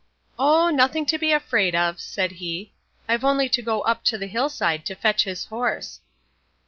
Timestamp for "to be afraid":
1.05-1.75